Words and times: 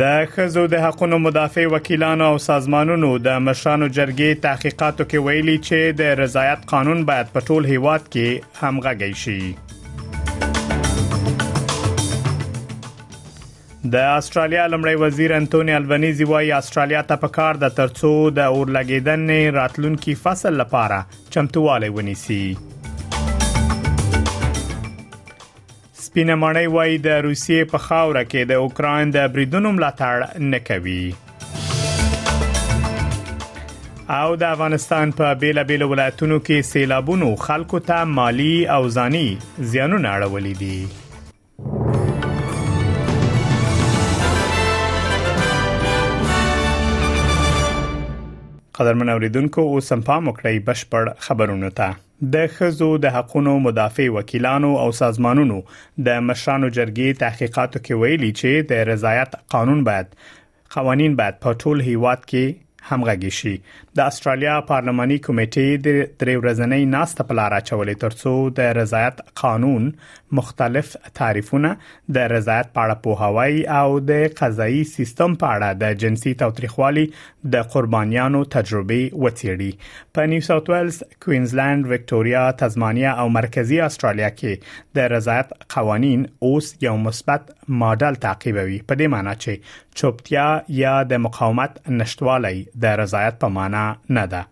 د 0.00 0.04
خزو 0.32 0.62
د 0.72 0.74
حقوقو 0.84 1.18
مدافع 1.26 1.62
وکیلانو 1.74 2.24
او 2.32 2.36
سازمانونو 2.46 3.08
د 3.26 3.38
مشرانو 3.46 3.86
جرګې 3.96 4.40
تحقیقاتو 4.46 5.02
کې 5.10 5.22
ویلي 5.28 5.54
چې 5.68 5.94
د 6.00 6.18
رضایت 6.20 6.60
قانون 6.72 7.00
باید 7.08 7.32
په 7.34 7.40
ټول 7.48 7.66
هیواد 7.72 8.04
کې 8.12 8.28
همغږي 8.60 9.14
شي 9.22 9.40
د 13.96 14.12
استرالیا 14.20 14.64
لمړی 14.72 14.96
وزیر 15.04 15.36
انټونی 15.40 15.78
البنيزي 15.82 16.24
وايي 16.34 16.54
استرالیا 16.62 17.04
ته 17.12 17.22
پکار 17.26 17.62
د 17.66 17.76
ترڅو 17.82 18.14
د 18.40 18.54
اور 18.56 18.74
لګیدنې 18.78 19.60
راتلونکو 19.60 20.18
فصل 20.26 20.62
لپاره 20.64 21.22
چمتووالی 21.36 21.92
ونیسي 21.98 22.42
سپینه 26.08 26.34
مړی 26.42 26.66
وای 26.74 26.90
د 27.06 27.08
روسیې 27.24 27.62
په 27.70 27.78
خاوره 27.86 28.20
کې 28.26 28.42
د 28.50 28.52
اوکران 28.66 29.02
د 29.16 29.24
بریدونو 29.32 29.72
ملاتړ 29.78 30.14
نه 30.52 30.60
کوي 30.68 31.04
او 34.20 34.28
د 34.42 34.44
افغانستان 34.54 35.12
په 35.18 35.26
بیلابیل 35.42 35.82
ولایتونو 35.92 36.36
کې 36.46 36.56
سیلابونو 36.70 37.28
خلکو 37.46 37.78
ته 37.90 37.98
مالی 38.20 38.52
او 38.78 38.82
ځاني 38.96 39.26
زیانونه 39.74 40.08
اړولې 40.14 40.54
دي 40.64 40.80
قدرمن 48.80 49.08
اوریدونکو 49.18 49.62
اوس 49.78 49.88
هم 49.94 50.02
پام 50.10 50.22
وکړئ 50.30 50.56
بشپړ 50.70 51.14
خبرونه 51.28 51.68
ته 51.80 51.88
د 52.34 52.46
خزو 52.54 52.98
د 53.04 53.06
حقوقو 53.16 53.54
مدافع 53.66 54.06
وکیلانو 54.16 54.70
او 54.82 54.88
سازمانونو 55.00 55.58
د 56.06 56.08
مشرانو 56.30 56.68
جرګې 56.78 57.14
تحقیقاتو 57.22 57.78
کې 57.84 57.98
ویلي 58.00 58.30
چې 58.40 58.66
د 58.70 58.88
رضایت 58.92 59.36
قانون 59.54 59.80
باید 59.88 60.06
قوانین 60.74 61.12
باید 61.20 61.40
په 61.44 61.52
ټول 61.62 61.80
هیواد 61.90 62.24
کې 62.30 62.44
همغږي 62.90 63.30
شي 63.38 63.54
د 63.98 64.08
استرالیا 64.10 64.52
پارلماني 64.68 65.16
کمیټې 65.26 65.80
د 65.86 65.94
درې 65.94 66.34
ورځنۍ 66.42 66.84
ناسته 66.92 67.26
په 67.30 67.36
لار 67.38 67.56
اچولې 67.56 67.96
ترڅو 68.04 68.34
د 68.58 68.70
رضایت 68.78 69.20
قانون 69.42 69.88
مختلف 70.38 70.92
تعریفونه 71.20 71.72
د 72.18 72.28
رضایت 72.34 72.70
په 72.78 72.82
اړه 72.84 72.96
پوهاوی 73.06 73.64
او 73.80 73.98
د 74.10 74.26
قضایي 74.40 74.82
سیستم 74.92 75.36
په 75.42 75.54
اړه 75.54 75.80
د 75.82 75.98
جنسي 76.04 76.34
توتریخوالي 76.44 77.06
د 77.56 77.68
قربانیانو 77.74 78.44
تجربې 78.56 79.18
وڅېړي 79.22 80.16
په 80.18 80.30
نیو 80.34 80.46
ساوث 80.50 80.70
ویلز 80.74 81.02
کوینزلند 81.26 81.90
وکټوريا 81.92 82.44
تزمانیا 82.64 83.16
او 83.24 83.28
مرکزی 83.38 83.80
استرالیا 83.88 84.30
کې 84.38 84.96
د 85.00 85.12
رضایت 85.16 85.54
قوانين 85.76 86.26
اوس 86.50 86.72
یو 86.88 86.96
مثبت 87.08 87.52
ماډل 87.82 88.22
تعقیبوي 88.28 88.80
په 88.88 89.02
دې 89.02 89.16
معنی 89.16 89.36
چې 89.44 89.76
چوپتیا 90.00 90.48
یا 90.82 90.96
د 91.14 91.20
مقاومت 91.28 91.78
نشټوالی 92.00 92.58
د 92.82 92.84
رضایت 93.02 93.34
په 93.42 93.48
معنا 93.56 93.82
نه 94.16 94.24
ده 94.32 94.42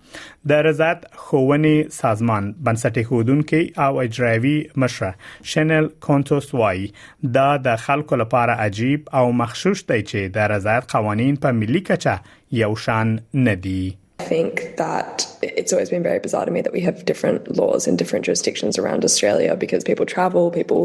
د 0.50 0.52
رضایت 0.68 1.00
خوونی 1.24 1.76
سازمان 2.02 2.44
بنسټ 2.66 2.96
خودونکو 3.08 3.60
او 3.84 3.92
اجرایوي 4.06 4.56
مشره 4.84 5.12
شنل 5.52 5.86
کونټوس 6.06 6.54
وای 6.60 6.88
دا 7.36 7.50
د 7.66 7.76
خلکو 7.84 8.14
لپاره 8.22 8.52
عجیب 8.66 9.08
او 9.18 9.26
مخشوش 9.42 9.84
دی 9.90 10.00
چې 10.10 10.34
د 10.36 10.48
رضایت 10.56 10.84
قوانين 10.96 11.36
په 11.46 11.58
ملي 11.60 11.80
کچه 11.90 12.16
یو 12.62 12.72
شان 12.86 13.18
نه 13.46 13.54
دي 13.68 13.80
I 14.24 14.28
think 14.28 14.60
that 14.84 15.14
it's 15.58 15.72
always 15.76 15.90
been 15.94 16.04
very 16.10 16.20
bizarre 16.26 16.46
to 16.50 16.54
me 16.56 16.60
that 16.66 16.74
we 16.78 16.84
have 16.88 16.98
different 17.10 17.40
laws 17.60 17.82
in 17.90 17.94
different 18.02 18.22
jurisdictions 18.28 18.78
around 18.82 19.00
Australia 19.08 19.52
because 19.64 19.82
people 19.90 20.06
travel, 20.16 20.44
people 20.60 20.80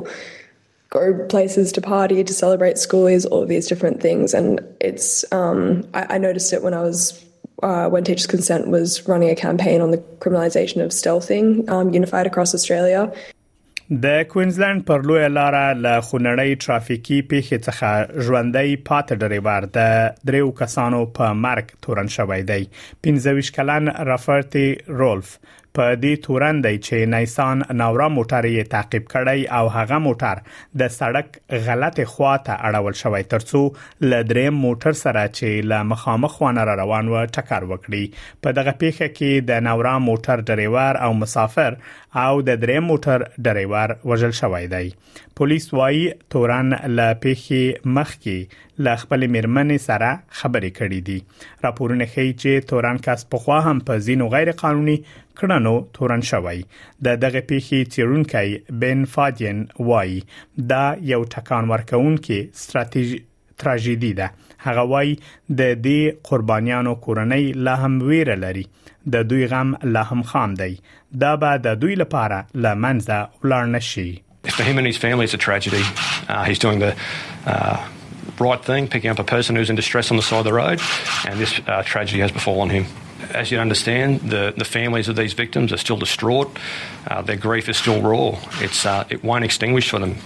go 0.92 1.26
places 1.28 1.72
to 1.72 1.82
party, 1.82 2.24
to 2.24 2.34
celebrate 2.34 2.76
schoolies, 2.76 3.26
all 3.32 3.42
of 3.44 3.50
these 3.50 3.66
different 3.68 4.02
things. 4.02 4.34
And 4.34 4.60
it's, 4.80 5.26
um, 5.32 5.86
I, 5.94 6.16
I 6.16 6.18
noticed 6.18 6.54
it 6.54 6.62
when 6.64 6.74
I 6.76 6.82
was 6.82 7.00
uh, 7.64 7.88
when 7.90 8.04
Teachers 8.04 8.26
Consent 8.26 8.68
was 8.70 9.08
running 9.08 9.30
a 9.30 9.36
campaign 9.36 9.82
on 9.82 9.92
the 9.92 10.00
criminalisation 10.22 10.82
of 10.84 10.90
stealthing 10.90 11.70
um, 11.70 11.94
unified 12.00 12.28
across 12.32 12.54
Australia. 12.60 13.04
د 14.04 14.24
کوینزلند 14.30 14.82
پر 14.88 15.02
لوی 15.08 15.28
لار 15.30 15.56
له 15.74 15.96
خنړی 16.10 16.56
ترافیکي 16.66 17.16
پیښې 17.32 17.66
څخه 17.66 18.26
ژوندۍ 18.28 18.76
پاتې 18.90 19.18
ډریور 19.24 19.68
د 19.78 20.16
دریو 20.30 20.52
کسانو 20.60 21.02
په 21.18 21.34
مرګ 21.46 21.74
تورن 21.88 22.12
شوی 22.16 22.40
دی 22.52 22.60
25 23.10 23.52
کلن 23.58 23.92
رافرتي 24.12 24.64
رولف 25.02 25.34
په 25.78 25.92
دې 26.04 26.18
تورن 26.24 26.58
دی 26.64 26.74
چې 26.86 27.10
نیسان 27.12 27.62
ناورا 27.82 28.08
موټر 28.16 28.48
یې 28.48 28.72
تعقیب 28.76 29.06
کړی 29.14 29.46
او 29.60 29.68
هغه 29.76 30.00
موټر 30.06 30.42
د 30.82 30.92
سړک 30.96 31.62
غلط 31.68 32.02
خوا 32.14 32.34
ته 32.48 32.58
اړول 32.72 32.98
شوی 33.04 33.22
ترڅو 33.34 33.62
ل 34.14 34.28
دریم 34.32 34.60
موټر 34.66 34.98
سره 35.04 35.24
چې 35.38 35.70
ل 35.74 35.88
مخامخ 35.94 36.36
خوانه 36.40 36.68
را 36.72 36.76
روان 36.82 37.12
و 37.14 37.24
ټکر 37.38 37.70
وکړي 37.70 38.42
په 38.48 38.56
دغه 38.60 38.76
پیښه 38.84 39.16
کې 39.16 39.48
د 39.52 39.66
ناورا 39.70 39.96
موټر 40.10 40.46
ډریور 40.52 41.02
او 41.08 41.12
مسافر 41.22 41.80
او 42.26 42.32
د 42.52 42.62
دریم 42.66 42.88
موټر 42.92 43.28
ډریور 43.50 43.96
وژل 44.14 44.36
شوی 44.42 44.66
دی 44.76 44.86
پولیس 45.42 45.70
وایي 45.80 46.04
تورن 46.36 46.74
ل 46.74 47.06
پیښې 47.26 47.92
مخکې 48.00 48.68
ل 48.86 48.90
خپل 49.02 49.22
میرمنې 49.36 49.80
سره 49.86 50.10
خبرې 50.42 50.72
کړې 50.78 51.00
دي 51.10 51.18
راپورونه 51.66 52.08
ښیي 52.14 52.32
چې 52.42 52.70
تورن 52.72 53.02
کس 53.08 53.26
په 53.34 53.44
خوا 53.46 53.58
هم 53.66 53.82
په 53.90 54.04
زینو 54.06 54.30
غیر 54.36 54.52
قانوني 54.62 54.96
کړنو 55.42 55.74
تورن 55.98 56.24
شوی 56.30 56.64
د 57.08 57.20
دغه 57.26 57.44
پیخي 57.52 57.82
تیرونکې 57.96 58.80
بن 58.86 59.04
فادین 59.18 59.62
وای 59.92 60.16
دا 60.74 60.82
یو 61.12 61.22
ټکان 61.36 61.70
ورکونکې 61.74 62.64
ستراتیژي 62.64 63.22
تراژیدي 63.66 64.12
ده 64.22 64.28
هغه 64.70 64.88
وای 64.94 65.14
د 65.62 65.62
دې 65.62 66.26
قربانیانو 66.32 66.96
کورنۍ 67.08 67.52
لا 67.70 67.76
هم 67.86 68.00
ویره 68.10 68.40
لري 68.48 68.66
د 69.18 69.30
دوی 69.34 69.48
غم 69.56 69.78
لا 69.98 70.04
هم 70.12 70.26
خام 70.34 70.54
دی 70.64 70.74
دا 71.26 71.32
به 71.46 71.62
د 71.70 71.80
دوی 71.86 71.96
لپاره 72.06 72.44
لمنځه 72.66 73.22
ولاړ 73.40 73.74
نشي 73.78 74.10
For 74.54 74.64
him 74.68 74.80
and 74.82 74.88
his 74.90 74.98
family, 75.02 75.26
it's 75.30 75.36
a 75.38 75.42
tragedy. 75.44 75.82
Uh, 76.04 76.36
he's 76.50 76.60
doing 76.64 76.80
the 76.84 76.90
uh, 77.52 77.78
right 78.42 78.64
thing, 78.64 78.88
picking 78.88 79.10
up 79.10 79.20
a 79.20 79.24
person 79.24 79.56
who's 79.56 79.70
in 79.70 79.76
distress 79.76 80.12
on 80.12 80.18
the 80.18 80.24
side 80.24 80.40
of 80.40 80.46
the 80.46 80.54
road, 80.54 80.82
and 81.26 81.40
this 81.40 81.60
uh, 81.68 81.84
tragedy 81.84 82.20
has 82.22 82.32
befallen 82.32 82.70
him. 82.70 82.86
As 83.34 83.52
you 83.52 83.60
understand, 83.60 84.22
the, 84.22 84.54
the 84.58 84.66
families 84.66 85.08
of 85.08 85.16
these 85.16 85.34
victims 85.34 85.72
are 85.72 85.78
still 85.78 85.98
distraught. 85.98 86.58
Uh, 87.08 87.22
their 87.22 87.38
grief 87.38 87.70
is 87.70 87.78
still 87.78 88.02
raw. 88.02 88.38
It's, 88.62 88.86
uh, 88.86 89.06
it 89.10 89.24
won't 89.24 89.46
extinguish 89.46 89.90
for 89.90 90.00
them. 90.00 90.18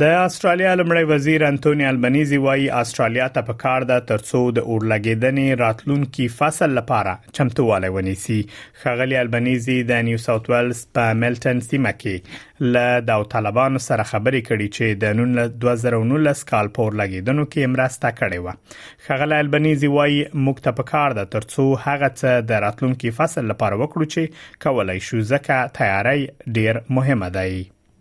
د 0.00 0.08
استرالیا 0.22 0.70
لمړی 0.78 1.04
وزیر 1.10 1.42
انټونی 1.46 1.84
البنيزي 1.90 2.38
وایي 2.46 2.64
استرالیا 2.78 3.26
ته 3.36 3.42
په 3.50 3.54
کار 3.60 3.84
ده 3.90 3.96
ترڅو 4.08 4.38
د 4.56 4.64
اورلګیدنې 4.64 5.60
راتلونکي 5.60 6.24
فصل 6.40 6.74
لپاره 6.78 7.14
چمتووالی 7.38 7.90
ونیسي 7.94 8.34
خغلی 8.82 9.16
البنيزي 9.20 9.76
د 9.90 10.02
نیو 10.08 10.18
ساوث 10.24 10.50
ویلز 10.54 10.82
په 10.98 11.14
ملټن 11.22 11.62
سیمه 11.68 11.92
کې 12.02 12.68
له 12.76 12.90
د 13.12 13.24
طالبانو 13.36 13.82
سره 13.84 14.06
خبرې 14.10 14.42
کړې 14.48 14.76
چې 14.78 14.98
د 15.04 15.54
2019 15.62 16.42
کال 16.52 16.68
پور 16.80 16.98
لګیدنو 17.02 17.46
کې 17.54 17.72
مرسته 17.78 18.10
کړې 18.18 18.42
و 18.42 19.06
خغلی 19.08 19.38
البنيزي 19.46 19.90
وایي 19.96 20.18
موږ 20.34 20.66
ته 20.68 20.78
په 20.82 20.90
کار 20.92 21.16
ده 21.20 21.24
ترڅو 21.36 21.64
هغه 21.86 22.12
څه 22.16 22.44
د 22.52 22.60
راتلونکي 22.66 23.14
فصل 23.22 23.48
لپاره 23.54 23.80
وکړو 23.80 24.16
چې 24.16 24.60
کولای 24.68 24.98
شو 25.08 25.22
ځکه 25.32 25.74
تیاری 25.80 26.26
ډیر 26.60 26.82
مهمه 27.00 27.30
ده 27.40 27.46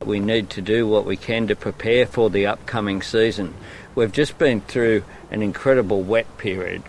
we 0.06 0.19
need 0.19 0.50
to 0.52 0.62
do 0.62 0.88
what 0.88 1.06
we 1.06 1.18
can 1.18 1.48
to 1.48 1.56
prepare 1.56 2.06
for 2.06 2.30
the 2.30 2.46
upcoming 2.46 3.02
season. 3.02 3.54
We've 3.96 4.12
just 4.12 4.38
been 4.38 4.62
through 4.62 5.04
an 5.31 5.42
incredible 5.42 6.04
wet 6.04 6.38
period, 6.38 6.84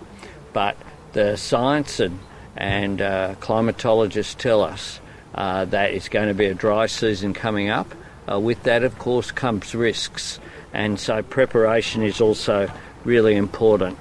but 0.53 0.77
the 1.13 1.37
science 1.37 1.99
and, 2.01 2.19
and 2.57 3.01
uh, 3.01 3.35
climatologists 3.41 4.37
tell 4.37 4.61
us 4.63 5.01
uh, 5.35 5.65
that 5.67 5.93
it's 5.95 6.09
going 6.09 6.29
to 6.29 6.35
be 6.35 6.47
a 6.47 6.55
dry 6.55 6.87
season 6.87 7.33
coming 7.33 7.69
up. 7.71 7.93
Uh, 8.31 8.39
with 8.41 8.63
that, 8.65 8.83
of 8.85 8.99
course, 8.99 9.31
comes 9.31 9.75
risks, 9.75 10.39
and 10.75 10.99
so 11.01 11.23
preparation 11.23 12.03
is 12.03 12.21
also 12.21 12.71
really 13.05 13.37
important. 13.37 13.97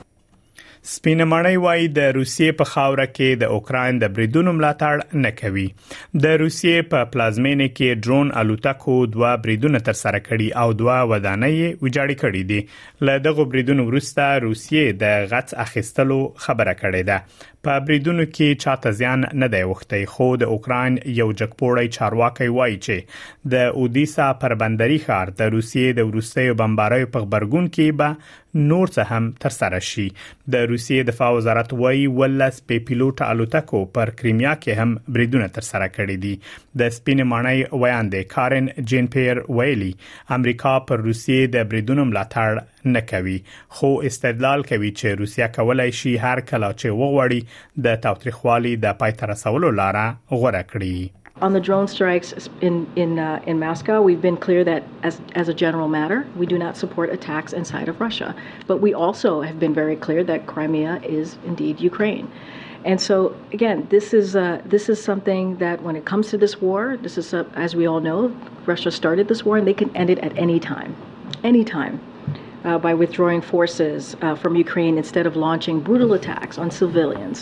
سپینمړی 0.90 1.58
وای 1.62 1.88
د 1.94 2.10
روسیې 2.16 2.54
په 2.58 2.68
خاوره 2.72 3.06
کې 3.14 3.30
د 3.44 3.54
اوکرين 3.54 4.00
د 4.02 4.10
بریدون 4.18 4.50
ملاتړ 4.58 5.22
نه 5.24 5.32
کوي 5.40 5.64
د 6.26 6.36
روسیې 6.42 6.84
په 6.92 7.08
پلازمینه 7.16 7.68
کې 7.78 8.02
ډرون 8.08 8.32
الوتکو 8.42 8.98
دوا 9.16 9.32
بریدون 9.46 9.80
تر 9.88 9.98
سره 10.02 10.20
کړي 10.28 10.50
او 10.64 10.68
دوا 10.82 10.98
ودانې 11.12 11.82
ویجاړې 11.84 12.22
کړې 12.22 12.44
دي 12.52 13.10
له 13.10 13.16
دغه 13.30 13.48
بریدون 13.56 13.82
وروسته 13.88 14.28
روسیې 14.46 15.02
د 15.06 15.26
غټ 15.34 15.58
اخیستلو 15.66 16.20
خبره 16.46 16.78
کړې 16.84 17.02
ده 17.10 17.50
په 17.66 17.80
بریدونو 17.86 18.24
کې 18.32 18.62
چاته 18.64 18.92
ځان 19.00 19.24
نه 19.44 19.48
دی 19.54 19.62
وخته 19.72 20.02
خو 20.16 20.26
د 20.42 20.52
اوکرين 20.56 20.98
یو 21.20 21.28
جګپوړی 21.32 21.94
چارواکي 21.98 22.50
وایي 22.58 22.78
چې 22.78 23.46
د 23.54 23.74
اودیسا 23.82 24.28
پر 24.44 24.56
بندري 24.64 25.00
ښار 25.06 25.32
د 25.44 25.54
روسیې 25.56 25.98
د 26.00 26.10
ورستۍ 26.12 26.58
بمبارۍ 26.64 27.10
په 27.16 27.26
خبرګون 27.28 27.72
کې 27.78 28.02
به 28.02 28.44
نور 28.74 28.92
څه 28.92 29.16
هم 29.16 29.32
تر 29.46 29.54
سره 29.56 29.80
شي 29.88 30.04
د 30.54 30.68
روسیې 30.68 31.08
دفاع 31.08 31.32
وزارت 31.38 31.74
وایي 31.80 32.06
ولس 32.20 32.62
په 32.72 32.84
پیلوټ 32.90 33.32
الوتکو 33.34 33.82
پر 33.98 34.12
کریمیا 34.22 34.54
کې 34.62 34.84
هم 34.86 35.16
بریدونه 35.18 35.50
تر 35.58 35.68
سره 35.72 35.90
کړي 35.96 36.22
دي 36.28 36.84
د 36.84 36.94
سپین 37.00 37.24
مانای 37.34 37.58
ویاندې 37.58 38.32
کارن 38.36 38.70
جین 38.94 39.10
پیر 39.18 39.42
ویلی 39.60 39.92
امریکا 40.38 40.78
پر 40.92 41.04
روسیې 41.08 41.52
د 41.58 41.68
بریدونو 41.74 42.06
ملاتړ 42.12 42.94
نه 42.94 43.02
کوي 43.10 43.36
خو 43.80 43.92
استدلال 44.12 44.64
کوي 44.72 44.90
چې 44.96 45.22
روسیا 45.24 45.52
کولای 45.60 45.92
شي 46.04 46.16
هر 46.28 46.48
کله 46.54 46.72
چې 46.82 46.98
وغوړي 47.04 47.42
د 47.86 47.88
تاوتریخوالي 48.04 48.74
د 48.84 48.86
لاره 49.82 50.08
On 51.48 51.52
the 51.58 51.64
drone 51.68 51.88
strikes 51.96 52.30
in 52.68 52.76
in 53.04 53.12
uh, 53.30 53.50
in 53.52 53.56
Moscow, 53.68 53.96
we've 54.08 54.24
been 54.30 54.40
clear 54.48 54.62
that 54.72 54.82
as 55.10 55.16
as 55.42 55.48
a 55.54 55.56
general 55.66 55.90
matter, 56.00 56.20
we 56.42 56.46
do 56.54 56.58
not 56.66 56.74
support 56.84 57.06
attacks 57.18 57.52
inside 57.60 57.88
of 57.92 57.96
Russia. 58.08 58.30
But 58.70 58.78
we 58.86 58.92
also 59.06 59.30
have 59.48 59.58
been 59.64 59.76
very 59.84 59.98
clear 60.06 60.22
that 60.32 60.40
Crimea 60.52 60.94
is 61.22 61.28
indeed 61.50 61.76
Ukraine. 61.92 62.28
And 62.90 62.98
so 63.08 63.16
again, 63.58 63.78
this 63.96 64.08
is 64.20 64.28
uh, 64.46 64.56
this 64.76 64.86
is 64.94 64.98
something 65.10 65.44
that 65.64 65.78
when 65.86 65.96
it 66.00 66.06
comes 66.12 66.26
to 66.34 66.38
this 66.44 66.54
war, 66.68 66.82
this 67.06 67.16
is 67.22 67.28
uh, 67.38 67.38
as 67.66 67.72
we 67.80 67.84
all 67.92 68.02
know, 68.10 68.20
Russia 68.72 68.92
started 69.02 69.24
this 69.32 69.42
war 69.46 69.56
and 69.60 69.66
they 69.70 69.78
can 69.82 69.90
end 70.02 70.10
it 70.16 70.20
at 70.28 70.34
any 70.46 70.60
time, 70.74 70.90
any 71.52 71.64
time. 71.78 71.96
uh, 72.66 72.78
by 72.86 72.94
withdrawing 73.02 73.42
forces 73.52 74.16
uh, 74.22 74.36
from 74.42 74.54
Ukraine 74.66 74.96
instead 75.04 75.26
of 75.30 75.34
launching 75.48 75.76
brutal 75.88 76.12
attacks 76.20 76.56
on 76.64 76.68
civilians. 76.82 77.40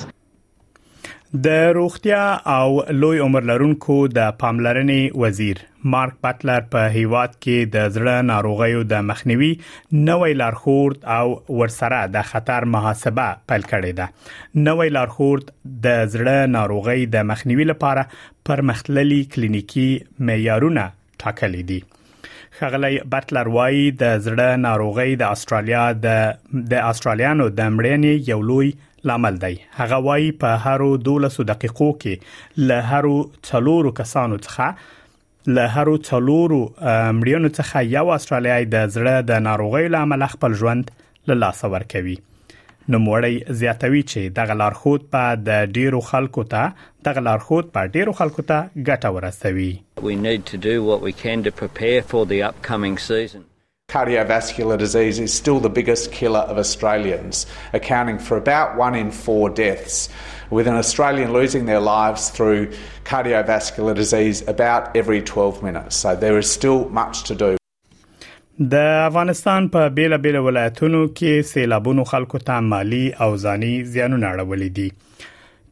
د 1.45 1.47
روغتیا 1.75 2.25
او 2.55 2.81
لوی 3.01 3.19
عمر 3.19 3.45
لرونکو 3.51 3.93
د 4.17 4.27
پاملرنې 4.41 5.21
وزیر 5.21 5.61
مارک 5.93 6.19
پاتلر 6.25 6.67
په 6.75 6.91
هیواد 6.95 7.31
کې 7.45 7.71
د 7.75 7.87
زړه 7.95 8.25
ناروغیو 8.27 8.83
د 8.91 9.01
مخنیوي 9.07 9.49
نوې 9.61 10.37
لارښود 10.41 11.07
او 11.15 11.55
ورسره 11.61 12.03
د 12.17 12.27
خطر 12.33 12.67
محاسبه 12.75 13.25
پیل 13.53 13.65
کړې 13.73 13.99
ده 14.01 14.61
نوې 14.67 14.93
لارښود 14.99 15.51
د 15.87 16.05
زړه 16.17 16.53
ناروغي 16.59 17.09
د 17.17 17.27
مخنیوي 17.31 17.67
لپاره 17.73 18.07
پرمختللي 18.51 19.19
کلینیکی 19.37 19.89
معیارونه 20.29 20.85
ټاکلي 21.25 21.65
دي 21.73 21.81
خغلی 22.59 22.95
بټلر 23.13 23.47
وای 23.53 23.77
د 24.01 24.17
زړه 24.25 24.57
ناروغي 24.63 25.13
د 25.21 25.31
استرالیا 25.35 25.83
د 26.07 26.65
د 26.73 26.83
استرالیانو 26.91 27.45
د 27.59 27.69
مړینې 27.77 28.27
یو 28.31 28.39
لوی 28.49 28.67
لامل 29.11 29.39
دی 29.45 29.53
هغه 29.79 29.99
وای 30.07 30.27
په 30.43 30.59
هرو 30.65 30.89
12 31.07 31.47
دقیقو 31.51 31.87
کې 32.03 32.67
له 32.71 32.77
هرو 32.91 33.15
څلورو 33.49 33.95
کسانو 34.01 34.37
څخه 34.43 35.55
له 35.59 35.65
هرو 35.77 35.95
څلورو 36.09 36.59
مړینو 37.21 37.49
څخه 37.57 37.77
یو 37.97 38.05
استرالیای 38.17 38.69
د 38.75 38.85
زړه 38.97 39.31
د 39.31 39.45
ناروغي 39.49 39.87
لامل 39.97 40.27
خپل 40.35 40.59
ژوند 40.63 40.93
له 41.31 41.39
لاس 41.45 41.63
ورکوي 41.77 42.15
نوموړی 42.91 43.35
زیاتوي 43.61 43.99
چې 44.05 44.31
دغه 44.37 44.55
لارښود 44.61 45.03
په 45.15 45.35
د 45.49 45.73
ډیرو 45.75 45.99
خلکو 46.07 46.43
ته 46.53 46.73
دغه 47.07 47.21
لارښود 47.27 47.69
په 47.77 47.91
ډیرو 47.97 48.13
خلکو 48.19 48.43
ته 48.49 48.65
ګټه 48.89 49.11
ورسوي 49.17 49.71
We 50.07 50.15
need 50.27 50.43
to 50.53 50.57
do 50.65 50.75
what 50.89 51.05
we 51.07 51.13
can 51.23 51.45
to 51.47 51.53
prepare 51.63 52.01
for 52.11 52.23
the 52.33 52.39
upcoming 52.49 52.97
season. 53.05 53.45
Cardiovascular 53.95 54.77
disease 54.83 55.21
is 55.27 55.37
still 55.43 55.59
the 55.67 55.71
biggest 55.79 56.11
killer 56.17 56.43
of 56.53 56.61
Australians, 56.65 57.41
accounting 57.81 58.19
for 58.27 58.35
about 58.43 58.77
one 58.83 58.97
in 59.05 59.11
four 59.25 59.45
deaths, 59.63 59.97
with 60.59 60.71
an 60.75 60.81
Australian 60.83 61.33
losing 61.39 61.65
their 61.73 61.83
lives 61.89 62.29
through 62.37 62.61
cardiovascular 63.13 63.95
disease 64.03 64.43
about 64.57 64.95
every 65.03 65.21
12 65.33 65.63
minutes. 65.71 66.03
So 66.05 66.15
there 66.27 66.37
is 66.45 66.49
still 66.61 66.89
much 67.03 67.23
to 67.33 67.43
do. 67.47 67.53
د 68.71 68.75
افغانستان 69.09 69.61
په 69.73 69.81
بیلابیل 69.97 70.35
ولایتونو 70.37 71.01
کې 71.17 71.31
سیلابونو 71.51 72.03
خلکو 72.11 72.37
ته 72.47 72.53
مالی 72.71 73.05
او 73.23 73.29
ځاني 73.43 73.73
زیانونه 73.93 74.25
اړولې 74.33 74.69
دي 74.77 74.87